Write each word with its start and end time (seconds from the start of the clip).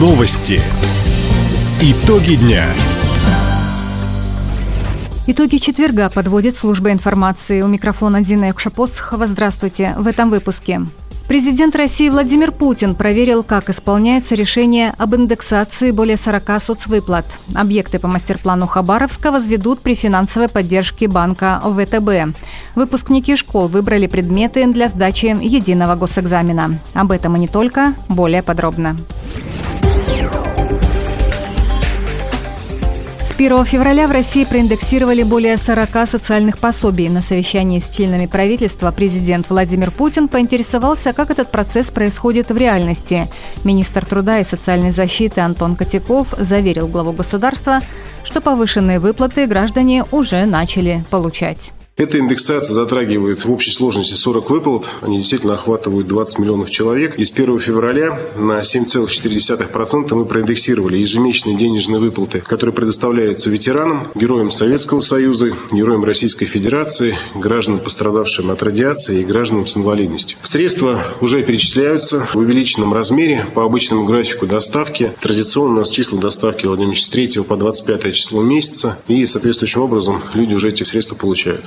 Новости. 0.00 0.58
Итоги 1.82 2.36
дня. 2.36 2.64
Итоги 5.26 5.58
четверга 5.58 6.08
подводит 6.08 6.56
служба 6.56 6.90
информации. 6.90 7.60
У 7.60 7.66
микрофона 7.66 8.22
Дина 8.22 8.46
Якшапосхова. 8.46 9.26
Здравствуйте. 9.26 9.94
В 9.98 10.06
этом 10.06 10.30
выпуске. 10.30 10.80
Президент 11.28 11.76
России 11.76 12.08
Владимир 12.08 12.50
Путин 12.50 12.94
проверил, 12.94 13.42
как 13.42 13.68
исполняется 13.68 14.34
решение 14.34 14.94
об 14.96 15.14
индексации 15.14 15.90
более 15.90 16.16
40 16.16 16.62
соцвыплат. 16.62 17.26
Объекты 17.54 17.98
по 17.98 18.08
мастер-плану 18.08 18.66
Хабаровска 18.66 19.30
возведут 19.30 19.80
при 19.80 19.94
финансовой 19.94 20.48
поддержке 20.48 21.08
банка 21.08 21.60
ВТБ. 21.62 22.34
Выпускники 22.74 23.36
школ 23.36 23.68
выбрали 23.68 24.06
предметы 24.06 24.66
для 24.66 24.88
сдачи 24.88 25.36
единого 25.42 25.94
госэкзамена. 25.94 26.78
Об 26.94 27.12
этом 27.12 27.36
и 27.36 27.40
не 27.40 27.48
только, 27.48 27.92
более 28.08 28.42
подробно. 28.42 28.96
1 33.40 33.64
февраля 33.64 34.06
в 34.06 34.10
России 34.10 34.44
проиндексировали 34.44 35.22
более 35.22 35.56
40 35.56 36.06
социальных 36.06 36.58
пособий. 36.58 37.08
На 37.08 37.22
совещании 37.22 37.80
с 37.80 37.88
членами 37.88 38.26
правительства 38.26 38.90
президент 38.90 39.48
Владимир 39.48 39.90
Путин 39.90 40.28
поинтересовался, 40.28 41.14
как 41.14 41.30
этот 41.30 41.50
процесс 41.50 41.90
происходит 41.90 42.50
в 42.50 42.56
реальности. 42.58 43.28
Министр 43.64 44.04
труда 44.04 44.40
и 44.40 44.44
социальной 44.44 44.90
защиты 44.90 45.40
Антон 45.40 45.74
Котяков 45.74 46.26
заверил 46.36 46.86
главу 46.86 47.12
государства, 47.12 47.80
что 48.24 48.42
повышенные 48.42 48.98
выплаты 48.98 49.46
граждане 49.46 50.04
уже 50.10 50.44
начали 50.44 51.02
получать. 51.08 51.72
Эта 52.00 52.18
индексация 52.18 52.72
затрагивает 52.72 53.44
в 53.44 53.52
общей 53.52 53.70
сложности 53.70 54.14
40 54.14 54.48
выплат. 54.48 54.90
Они 55.02 55.18
действительно 55.18 55.52
охватывают 55.52 56.08
20 56.08 56.38
миллионов 56.38 56.70
человек. 56.70 57.18
И 57.18 57.26
с 57.26 57.30
1 57.30 57.58
февраля 57.58 58.18
на 58.38 58.60
7,4% 58.60 60.14
мы 60.14 60.24
проиндексировали 60.24 60.96
ежемесячные 60.96 61.58
денежные 61.58 62.00
выплаты, 62.00 62.40
которые 62.40 62.72
предоставляются 62.74 63.50
ветеранам, 63.50 64.06
героям 64.14 64.50
Советского 64.50 65.02
Союза, 65.02 65.52
героям 65.70 66.02
Российской 66.02 66.46
Федерации, 66.46 67.18
гражданам, 67.34 67.80
пострадавшим 67.80 68.50
от 68.50 68.62
радиации 68.62 69.20
и 69.20 69.24
гражданам 69.24 69.66
с 69.66 69.76
инвалидностью. 69.76 70.38
Средства 70.40 71.04
уже 71.20 71.42
перечисляются 71.42 72.26
в 72.32 72.36
увеличенном 72.36 72.94
размере 72.94 73.44
по 73.54 73.62
обычному 73.62 74.06
графику 74.06 74.46
доставки. 74.46 75.12
Традиционно 75.20 75.74
у 75.74 75.76
нас 75.80 75.90
числа 75.90 76.18
доставки, 76.18 76.64
Владимир 76.64 76.98
с 76.98 77.10
3 77.10 77.42
по 77.46 77.58
25 77.58 78.14
число 78.14 78.42
месяца. 78.42 78.98
И 79.06 79.26
соответствующим 79.26 79.82
образом 79.82 80.22
люди 80.32 80.54
уже 80.54 80.70
эти 80.70 80.84
средства 80.84 81.14
получают. 81.14 81.66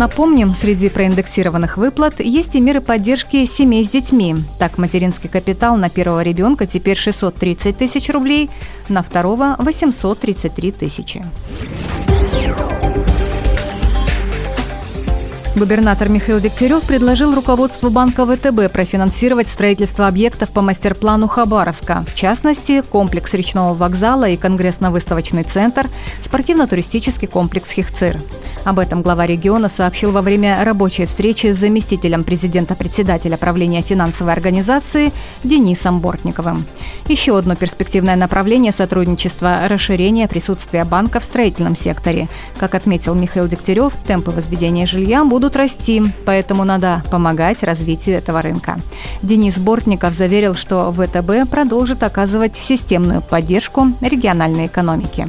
Напомним, 0.00 0.54
среди 0.54 0.88
проиндексированных 0.88 1.76
выплат 1.76 2.20
есть 2.20 2.54
и 2.54 2.60
меры 2.62 2.80
поддержки 2.80 3.44
семей 3.44 3.84
с 3.84 3.90
детьми. 3.90 4.34
Так, 4.58 4.78
материнский 4.78 5.28
капитал 5.28 5.76
на 5.76 5.90
первого 5.90 6.22
ребенка 6.22 6.66
теперь 6.66 6.96
630 6.96 7.76
тысяч 7.76 8.08
рублей, 8.08 8.48
на 8.88 9.02
второго– 9.02 9.56
833 9.58 10.72
тысячи. 10.72 11.22
Губернатор 15.54 16.08
Михаил 16.08 16.40
Дегтярев 16.40 16.82
предложил 16.84 17.34
руководству 17.34 17.90
банка 17.90 18.24
ВТБ 18.24 18.72
профинансировать 18.72 19.48
строительство 19.48 20.06
объектов 20.06 20.48
по 20.48 20.62
мастер-плану 20.62 21.28
Хабаровска. 21.28 22.06
В 22.08 22.14
частности, 22.14 22.80
комплекс 22.80 23.34
речного 23.34 23.74
вокзала 23.74 24.30
и 24.30 24.38
конгрессно-выставочный 24.38 25.42
центр, 25.42 25.88
спортивно-туристический 26.24 27.28
комплекс 27.28 27.70
«Хихцир». 27.72 28.16
Об 28.64 28.78
этом 28.78 29.00
глава 29.00 29.26
региона 29.26 29.68
сообщил 29.68 30.12
во 30.12 30.20
время 30.20 30.62
рабочей 30.62 31.06
встречи 31.06 31.52
с 31.52 31.56
заместителем 31.56 32.24
президента-председателя 32.24 33.36
правления 33.36 33.80
финансовой 33.80 34.34
организации 34.34 35.12
Денисом 35.42 36.00
Бортниковым. 36.00 36.64
Еще 37.08 37.36
одно 37.36 37.56
перспективное 37.56 38.16
направление 38.16 38.72
сотрудничества– 38.72 39.60
расширение 39.68 40.28
присутствия 40.28 40.84
банка 40.84 41.20
в 41.20 41.24
строительном 41.24 41.74
секторе. 41.74 42.28
Как 42.58 42.74
отметил 42.74 43.14
Михаил 43.14 43.48
Дегтярев, 43.48 43.94
темпы 44.06 44.30
возведения 44.30 44.86
жилья 44.86 45.24
будут 45.24 45.56
расти, 45.56 46.02
поэтому 46.26 46.64
надо 46.64 47.02
помогать 47.10 47.62
развитию 47.62 48.18
этого 48.18 48.42
рынка. 48.42 48.78
Денис 49.22 49.56
Бортников 49.58 50.14
заверил, 50.14 50.54
что 50.54 50.92
ВТБ 50.92 51.50
продолжит 51.50 52.02
оказывать 52.02 52.56
системную 52.56 53.22
поддержку 53.22 53.88
региональной 54.02 54.66
экономике. 54.66 55.26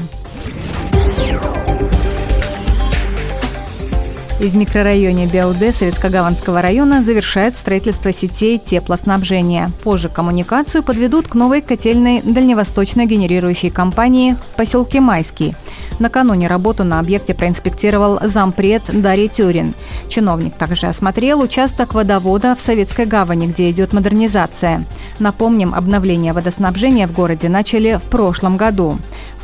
В 4.42 4.56
микрорайоне 4.56 5.28
Бяуде 5.28 5.70
Советско-Гаванского 5.70 6.64
района 6.64 7.04
завершают 7.04 7.56
строительство 7.56 8.12
сетей 8.12 8.58
теплоснабжения. 8.58 9.70
Позже 9.84 10.10
коммуникацию 10.10 10.82
подведут 10.82 11.28
к 11.28 11.36
новой 11.36 11.62
котельной 11.62 12.24
дальневосточной 12.24 13.06
генерирующей 13.06 13.70
компании 13.70 14.34
в 14.34 14.58
поселке 14.58 15.00
Майский. 15.00 15.54
Накануне 16.00 16.48
работу 16.48 16.84
на 16.84 17.00
объекте 17.00 17.36
проинспектировал 17.36 18.18
зампред 18.24 18.82
Дарья 18.92 19.28
Тюрин. 19.28 19.76
Чиновник 20.10 20.56
также 20.56 20.88
осмотрел 20.88 21.42
участок 21.42 21.94
водовода 21.94 22.56
в 22.56 22.62
Советской 22.62 23.06
гавани, 23.06 23.46
где 23.46 23.70
идет 23.70 23.94
модернизация. 23.94 24.84
Напомним, 25.20 25.76
обновление 25.76 26.34
водоснабжения 26.34 27.08
в 27.08 27.14
городе 27.14 27.48
начали 27.48 28.00
в 28.04 28.10
прошлом 28.10 28.58
году 28.58 28.98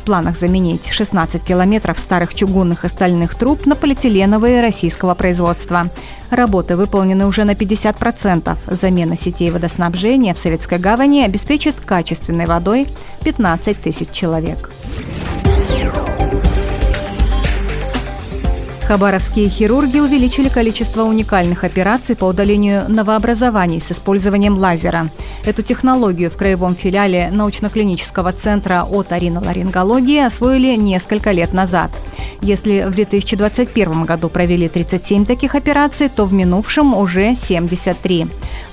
планах 0.08 0.38
заменить 0.38 0.86
16 0.88 1.44
километров 1.44 1.98
старых 1.98 2.34
чугунных 2.34 2.86
и 2.86 2.88
стальных 2.88 3.34
труб 3.34 3.66
на 3.66 3.76
полиэтиленовые 3.76 4.62
российского 4.62 5.14
производства. 5.14 5.90
Работы 6.30 6.76
выполнены 6.76 7.26
уже 7.26 7.44
на 7.44 7.50
50%. 7.50 8.56
Замена 8.74 9.18
сетей 9.18 9.50
водоснабжения 9.50 10.32
в 10.32 10.38
Советской 10.38 10.78
гавани 10.78 11.20
обеспечит 11.20 11.74
качественной 11.74 12.46
водой 12.46 12.86
15 13.22 13.82
тысяч 13.82 14.08
человек. 14.10 14.70
Хабаровские 18.88 19.50
хирурги 19.50 19.98
увеличили 19.98 20.48
количество 20.48 21.02
уникальных 21.02 21.62
операций 21.62 22.16
по 22.16 22.24
удалению 22.24 22.86
новообразований 22.88 23.82
с 23.82 23.92
использованием 23.92 24.56
лазера. 24.56 25.10
Эту 25.44 25.62
технологию 25.62 26.30
в 26.30 26.38
краевом 26.38 26.74
филиале 26.74 27.28
научно-клинического 27.30 28.32
центра 28.32 28.86
оториноларингологии 28.90 30.24
освоили 30.24 30.74
несколько 30.76 31.32
лет 31.32 31.52
назад. 31.52 31.90
Если 32.40 32.84
в 32.88 32.92
2021 32.92 34.06
году 34.06 34.30
провели 34.30 34.70
37 34.70 35.26
таких 35.26 35.54
операций, 35.54 36.08
то 36.08 36.24
в 36.24 36.32
минувшем 36.32 36.94
уже 36.94 37.34
73. 37.34 38.26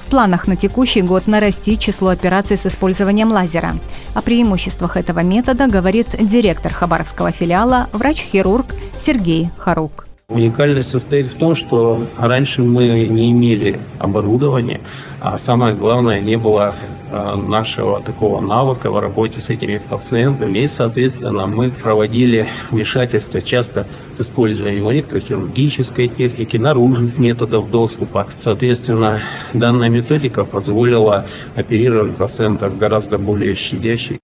В 0.06 0.09
планах 0.09 0.47
на 0.47 0.56
текущий 0.56 1.02
год 1.02 1.28
нарастить 1.28 1.82
число 1.82 2.08
операций 2.08 2.58
с 2.58 2.66
использованием 2.66 3.34
лазера. 3.34 3.74
О 4.14 4.22
преимуществах 4.22 4.96
этого 4.96 5.20
метода 5.20 5.68
говорит 5.68 6.08
директор 6.18 6.72
Хабаровского 6.72 7.34
филиала, 7.34 7.90
врач-хирург 7.92 8.68
Сергей 9.02 9.50
Харук. 9.58 10.05
Уникальность 10.28 10.90
состоит 10.90 11.28
в 11.28 11.38
том, 11.38 11.53
что 11.53 12.03
раньше 12.18 12.63
мы 12.63 12.88
не 12.88 13.31
имели 13.31 13.80
оборудования, 14.00 14.81
а 15.22 15.38
самое 15.38 15.75
главное, 15.75 16.19
не 16.19 16.36
было 16.36 16.74
а, 17.12 17.36
нашего 17.36 18.02
такого 18.02 18.41
навыка 18.41 18.90
в 18.90 19.00
работе 19.00 19.40
с 19.40 19.50
этими 19.50 19.78
пациентами. 19.78 20.59
И, 20.59 20.68
соответственно, 20.68 21.46
мы 21.46 21.69
проводили 21.69 22.47
вмешательства 22.72 23.40
часто 23.40 23.85
с 24.18 24.22
использованием 24.22 24.91
электрохирургической 24.91 26.08
техники, 26.08 26.58
наружных 26.58 27.19
методов 27.19 27.69
доступа. 27.69 28.28
Соответственно, 28.35 29.22
данная 29.53 29.90
методика 29.90 30.44
позволила 30.44 31.28
оперировать 31.56 32.18
пациентов 32.18 32.80
гораздо 32.80 33.19
более 33.19 33.53
щадящих 33.53 34.18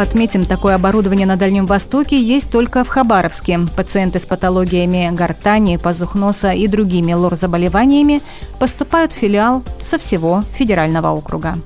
Отметим, 0.00 0.46
такое 0.46 0.76
оборудование 0.76 1.26
на 1.26 1.36
Дальнем 1.36 1.66
Востоке 1.66 2.18
есть 2.18 2.50
только 2.50 2.84
в 2.84 2.88
Хабаровске. 2.88 3.60
Пациенты 3.76 4.18
с 4.18 4.24
патологиями 4.24 5.10
гортани, 5.12 5.76
пазух 5.76 6.14
носа 6.14 6.52
и 6.52 6.66
другими 6.68 7.12
лор-заболеваниями 7.12 8.22
поступают 8.58 9.12
в 9.12 9.16
филиал 9.16 9.62
со 9.82 9.98
всего 9.98 10.42
федерального 10.54 11.08
округа. 11.08 11.56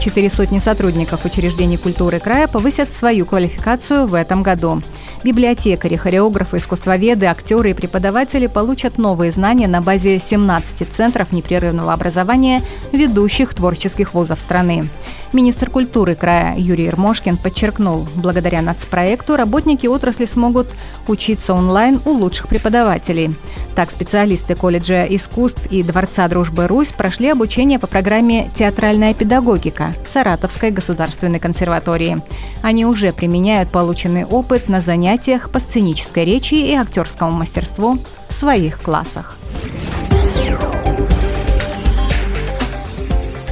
Четыре 0.00 0.30
сотни 0.30 0.60
сотрудников 0.60 1.26
учреждений 1.26 1.76
культуры 1.76 2.18
края 2.18 2.48
повысят 2.48 2.94
свою 2.94 3.26
квалификацию 3.26 4.06
в 4.06 4.14
этом 4.14 4.42
году. 4.42 4.80
Библиотекари, 5.26 5.96
хореографы, 5.96 6.58
искусствоведы, 6.58 7.26
актеры 7.26 7.70
и 7.70 7.74
преподаватели 7.74 8.46
получат 8.46 8.96
новые 8.96 9.32
знания 9.32 9.66
на 9.66 9.80
базе 9.80 10.20
17 10.20 10.88
центров 10.88 11.32
непрерывного 11.32 11.92
образования 11.92 12.62
ведущих 12.92 13.52
творческих 13.52 14.14
вузов 14.14 14.38
страны. 14.38 14.88
Министр 15.32 15.70
культуры 15.70 16.14
края 16.14 16.54
Юрий 16.56 16.84
Ермошкин 16.84 17.36
подчеркнул, 17.36 18.06
благодаря 18.14 18.62
нацпроекту 18.62 19.36
работники 19.36 19.86
отрасли 19.86 20.24
смогут 20.24 20.68
учиться 21.08 21.52
онлайн 21.52 22.00
у 22.04 22.10
лучших 22.10 22.48
преподавателей. 22.48 23.34
Так, 23.74 23.90
специалисты 23.90 24.54
колледжа 24.54 25.04
искусств 25.04 25.66
и 25.70 25.82
Дворца 25.82 26.28
дружбы 26.28 26.66
Русь 26.66 26.88
прошли 26.88 27.28
обучение 27.28 27.78
по 27.78 27.86
программе 27.86 28.50
«Театральная 28.54 29.12
педагогика» 29.14 29.92
в 30.04 30.08
Саратовской 30.08 30.70
государственной 30.70 31.40
консерватории. 31.40 32.22
Они 32.62 32.86
уже 32.86 33.12
применяют 33.12 33.70
полученный 33.70 34.24
опыт 34.24 34.68
на 34.68 34.80
занятиях 34.80 35.50
по 35.50 35.58
сценической 35.58 36.24
речи 36.24 36.54
и 36.54 36.74
актерскому 36.74 37.32
мастерству 37.32 37.98
в 38.28 38.32
своих 38.32 38.80
классах. 38.80 39.36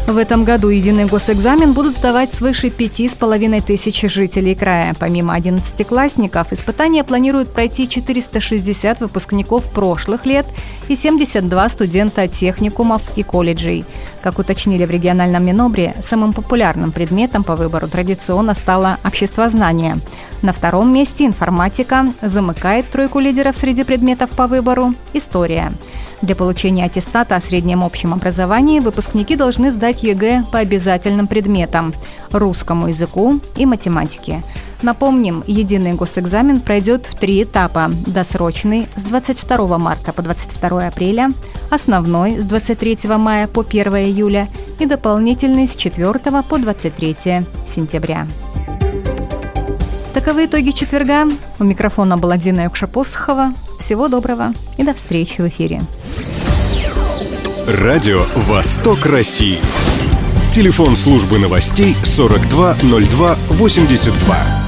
В 0.06 0.18
этом 0.18 0.44
году 0.44 0.68
единый 0.68 1.06
госэкзамен 1.06 1.72
будут 1.72 1.96
сдавать 1.96 2.34
свыше 2.34 2.68
пяти 2.68 3.08
с 3.08 3.14
половиной 3.14 3.62
тысяч 3.62 4.02
жителей 4.02 4.54
края. 4.54 4.94
Помимо 4.98 5.32
одиннадцатиклассников, 5.32 6.52
испытания 6.52 7.02
планируют 7.04 7.50
пройти 7.50 7.88
460 7.88 9.00
выпускников 9.00 9.64
прошлых 9.70 10.26
лет 10.26 10.44
и 10.88 10.94
72 10.94 11.68
студента 11.70 12.28
техникумов 12.28 13.00
и 13.16 13.22
колледжей. 13.22 13.86
Как 14.22 14.38
уточнили 14.38 14.84
в 14.84 14.90
региональном 14.90 15.44
Минобре, 15.44 15.94
самым 16.02 16.34
популярным 16.34 16.92
предметом 16.92 17.42
по 17.42 17.56
выбору 17.56 17.88
традиционно 17.88 18.52
стало 18.52 18.98
обществознание. 19.04 19.96
На 20.42 20.52
втором 20.52 20.92
месте 20.92 21.24
информатика 21.24 22.06
замыкает 22.20 22.86
тройку 22.90 23.20
лидеров 23.20 23.56
среди 23.56 23.84
предметов 23.84 24.30
по 24.30 24.48
выбору– 24.48 24.94
история. 25.14 25.72
Для 26.24 26.34
получения 26.34 26.86
аттестата 26.86 27.36
о 27.36 27.40
среднем 27.40 27.84
общем 27.84 28.14
образовании 28.14 28.80
выпускники 28.80 29.36
должны 29.36 29.70
сдать 29.70 30.02
ЕГЭ 30.02 30.44
по 30.50 30.58
обязательным 30.58 31.26
предметам– 31.26 31.92
русскому 32.32 32.88
языку 32.88 33.40
и 33.56 33.66
математике. 33.66 34.42
Напомним, 34.80 35.44
единый 35.46 35.92
госэкзамен 35.92 36.62
пройдет 36.62 37.04
в 37.04 37.14
три 37.14 37.42
этапа. 37.42 37.90
Досрочный 38.06 38.88
с 38.96 39.02
22 39.02 39.76
марта 39.76 40.14
по 40.14 40.22
22 40.22 40.86
апреля, 40.86 41.30
основной 41.68 42.38
с 42.38 42.44
23 42.46 43.00
мая 43.18 43.46
по 43.46 43.60
1 43.60 43.94
июля 43.96 44.48
и 44.80 44.86
дополнительный 44.86 45.68
с 45.68 45.76
4 45.76 46.14
по 46.48 46.58
23 46.58 47.16
сентября. 47.66 48.26
Таковы 50.14 50.46
итоги 50.46 50.70
четверга. 50.70 51.26
У 51.58 51.64
микрофона 51.64 52.16
была 52.16 52.36
Дина 52.36 52.66
Юкшапосхова. 52.66 53.52
Всего 53.80 54.06
доброго 54.06 54.52
и 54.78 54.84
до 54.84 54.94
встречи 54.94 55.40
в 55.40 55.48
эфире. 55.48 55.82
Радио 57.66 58.20
«Восток 58.36 59.06
России». 59.06 59.58
Телефон 60.52 60.94
службы 60.94 61.40
новостей 61.40 61.96
420282. 62.04 64.63